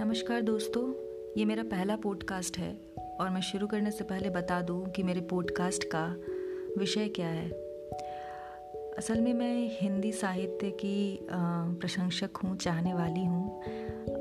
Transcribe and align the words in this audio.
नमस्कार 0.00 0.40
दोस्तों, 0.40 0.82
ये 1.38 1.44
मेरा 1.44 1.62
पहला 1.62 1.96
पॉडकास्ट 1.96 2.58
है 2.58 2.70
और 3.20 3.30
मैं 3.30 3.40
शुरू 3.40 3.66
करने 3.66 3.90
से 3.90 4.04
पहले 4.04 4.30
बता 4.30 4.60
दूँ 4.62 4.88
कि 4.88 5.02
मेरे 5.02 5.20
पॉडकास्ट 5.20 5.84
का 5.84 6.16
विषय 6.78 7.08
क्या 7.08 7.26
है। 7.26 7.50
असल 8.98 9.20
में 9.20 9.34
मैं 9.34 9.78
हिंदी 9.80 10.12
साहित्य 10.12 10.70
की 10.70 11.28
प्रशंसक 11.32 12.36
हूँ, 12.36 12.56
चाहने 12.56 12.94
वाली 12.94 13.24
हूँ 13.24 13.62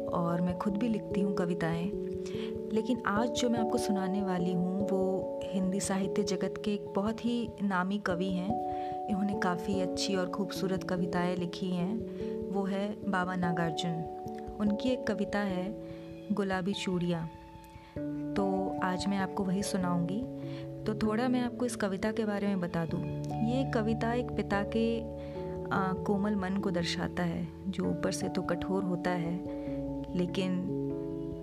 और 0.05 0.41
मैं 0.41 0.57
खुद 0.57 0.77
भी 0.77 0.87
लिखती 0.87 1.21
हूँ 1.21 1.35
कविताएँ। 1.35 1.91
लेकिन 2.73 3.01
आज 3.05 3.29
जो 3.29 3.49
मैं 3.49 3.59
आपको 3.59 3.77
सुनाने 3.77 4.21
वाली 4.21 4.53
हूँ, 4.53 4.87
वो 4.87 5.39
हिंदी 5.43 5.79
साहित्य 5.79 6.23
जगत 6.23 6.61
के 6.65 6.73
एक 6.73 6.93
बहुत 6.95 7.25
ही 7.25 7.49
नामी 7.63 7.97
कवि 7.97 8.31
हैं। 8.31 9.07
इन्होंने 9.07 9.39
काफ़ी 9.39 9.81
अच्छी 9.81 10.15
और 10.15 10.29
खूबसूरत 10.29 10.83
कविताएँ 10.83 11.35
लिखी 11.35 11.71
हैं। 11.71 12.49
वो 12.49 12.63
है 12.63 12.97
बाबा 13.11 13.35
नागार्जुन। 13.35 14.18
उनकी 14.59 14.89
एक 14.89 15.07
कविता 15.07 15.39
है 15.39 15.87
गुलाबी 16.31 16.73
चूड़िया। 16.73 17.29
तो 18.35 18.79
आज 18.83 19.07
मैं 19.07 19.17
आपको 19.17 19.43
वही 19.43 19.63
सुनाऊँगी। 19.63 20.21
तो 20.83 20.95
थोड़ा 20.95 21.27
मैं 21.27 21.41
आपको 21.41 21.65
इस 21.65 21.75
कविता 21.75 22.11
के 22.11 22.25
बारे 22.25 22.47
में 22.47 22.59
बता 22.59 22.85
दूँ। 22.85 22.99
ये 23.49 23.71
कविता 23.71 24.13
एक 24.13 24.31
पिता 24.31 24.63
के 24.63 25.01
आ, 25.69 25.93
कोमल 25.93 26.35
मन 26.35 26.57
को 26.57 26.71
दर्शाता 26.71 27.23
है 27.23 27.47
जो 27.67 27.85
ऊपर 27.85 28.11
से 28.11 28.29
तो 28.29 28.41
कठोर 28.41 28.83
होता 28.83 29.11
है 29.11 29.33
लेकिन 30.17 30.53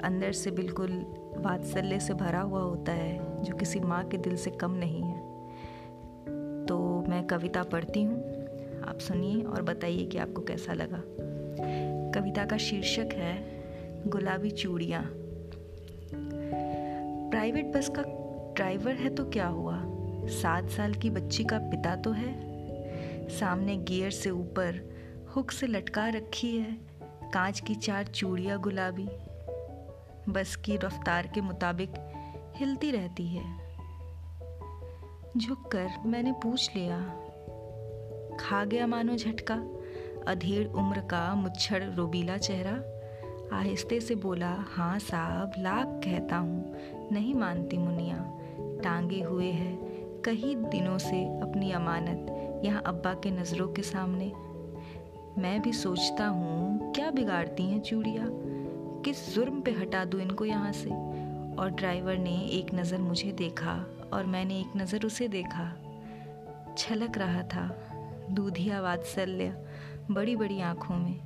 अंदर 0.04 0.32
से 0.32 0.50
बिल्कुल 0.50 0.90
वात्सल्य 1.36 2.00
से 2.00 2.14
भरा 2.14 2.40
हुआ 2.40 2.60
होता 2.60 2.92
है 2.92 3.42
जो 3.42 3.56
किसी 3.56 3.80
माँ 3.80 4.04
के 4.04 4.18
दिल 4.18 4.36
से 4.36 4.50
कम 4.50 4.70
नहीं 4.70 5.02
है। 5.02 5.18
तो 6.66 7.04
मैं 7.08 7.26
कविता 7.26 7.62
पढ़ती 7.62 8.02
हूँ। 8.02 8.18
आप 8.88 8.98
सुनिए 8.98 9.42
और 9.42 9.62
बताइए 9.62 10.04
कि 10.04 10.18
आपको 10.18 10.42
कैसा 10.42 10.72
लगा। 10.72 11.02
कविता 12.16 12.44
का 12.44 12.56
शीर्षक 12.56 13.08
है 13.12 13.62
गुलाबी 14.08 14.50
चूड़ियाँ। 14.50 15.02
प्राइवेट 17.30 17.66
बस 17.66 17.88
का 17.88 18.02
ड्राइवर 18.54 18.94
है 18.94 19.14
तो 19.14 19.24
क्या 19.24 19.46
हुआ? 19.46 19.82
सात 20.26 20.70
साल 20.70 20.94
की 20.94 21.10
बच्ची 21.10 21.44
का 21.44 21.58
पिता 21.58 21.96
तो 21.96 22.10
है। 22.10 22.32
सामने 23.28 23.76
गियर 23.76 24.10
से 24.10 24.30
ऊपर 24.30 24.96
हुक 25.36 25.50
से 25.50 25.66
लटका 25.66 26.08
रखी 26.08 26.58
है। 26.58 26.72
कांच 27.32 27.60
की 27.60 27.74
चार 27.74 28.06
चूड़ियाँ 28.06 28.60
गुलाबी। 28.60 29.08
बस 30.32 30.56
की 30.56 30.76
रफ्तार 30.76 31.26
के 31.26 31.40
मुताबिक 31.40 31.90
हिलती 32.56 32.90
रहती 32.90 33.26
है। 33.26 33.44
झुककर 35.38 35.88
मैंने 36.06 36.32
पूछ 36.32 36.70
लिया, 36.76 37.00
खा 38.40 38.64
गया 38.64 38.86
मानो 38.86 39.16
झटका? 39.16 39.62
अधेड़ 40.28 40.66
उम्र 40.68 41.00
का 41.00 41.34
मुच्छड़ 41.34 41.82
रोबीला 41.84 42.36
चेहरा। 42.36 42.78
आहिस्ते 43.56 44.00
से 44.00 44.14
बोला 44.14 44.54
हाँ 44.68 44.98
साहब, 44.98 45.52
लाख 45.58 45.86
कहता 45.86 46.36
हूँ। 46.36 46.76
नहीं 47.12 47.34
मानती 47.34 47.78
मुनिया, 47.78 48.16
टांगे 48.84 49.22
हुए 49.22 49.50
है। 49.50 49.76
कई 50.24 50.54
दिनों 50.54 50.98
से 50.98 51.24
अपनी 51.40 51.72
अमानत 51.72 52.62
यहाँ 52.64 52.82
अब्बा 52.86 53.14
के 53.14 53.30
नज़रों 53.30 53.68
के 53.68 53.82
सामने। 53.82 54.32
मैं 55.42 55.62
भी 55.62 55.72
सोचता 55.72 56.26
हूँ, 56.26 56.92
क्या 56.92 57.10
बिगाड़ती 57.10 57.62
हैं 57.62 57.80
चूड़िया? 57.80 58.26
किस 59.04 59.34
जुर्म 59.34 59.60
पे 59.60 59.70
हटा 59.70 60.04
दूँ 60.04 60.20
इनको 60.20 60.44
यहाँ 60.44 60.72
से? 60.72 60.90
और 61.56 61.70
ड्राइवर 61.70 62.16
ने 62.16 62.36
एक 62.46 62.74
नज़र 62.74 62.98
मुझे 62.98 63.32
देखा 63.32 63.74
और 64.12 64.26
मैंने 64.26 64.60
एक 64.60 64.76
नज़र 64.76 65.06
उसे 65.06 65.28
देखा। 65.28 65.72
छलक 66.78 67.18
रहा 67.18 67.42
था 67.42 67.68
दूधिया 68.30 68.80
वात्सल्य 68.80 69.66
बड़ी 70.10 70.36
बड़ी 70.36 70.60
आँखों 70.60 70.96
में 70.96 71.20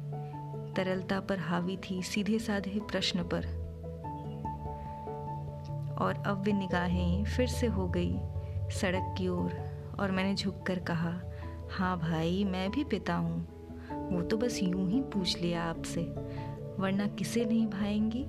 तरलता 0.76 1.20
पर 1.20 1.38
हावी 1.38 1.76
थी 1.76 2.02
सीधे 2.02 2.38
साधे 2.38 2.80
प्रश्न 2.80 3.22
पर। 3.22 3.44
और 6.00 6.22
अब 6.26 6.42
वे 6.42 6.52
निगाहें 6.52 7.24
फिर 7.24 7.46
से 7.46 7.66
हो 7.66 7.88
गई 7.88 8.19
सड़क 8.70 9.14
की 9.19 9.28
ओर 9.28 9.38
और, 9.38 9.96
और 10.00 10.10
मैंने 10.10 10.34
झुककर 10.34 10.78
कहा 10.78 11.20
हाँ 11.70 11.98
भाई 11.98 12.44
मैं 12.44 12.70
भी 12.70 12.84
पिता 12.84 13.14
हूँ। 13.14 13.48
वो 14.12 14.22
तो 14.22 14.36
बस 14.36 14.60
यूँ 14.62 14.90
ही 14.90 15.00
पूछ 15.00 15.40
लिया 15.40 15.64
आपसे। 15.64 16.02
वरना 16.78 17.06
किसे 17.06 17.44
नहीं 17.44 17.66
भाएँगी? 17.66 18.24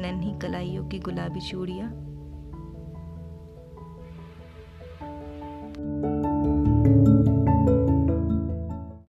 नन्ही 0.00 0.38
कलाइयों 0.38 0.88
की 0.88 0.98
गुलाबी 0.98 1.40
चूड़ियाँ। 1.40 2.13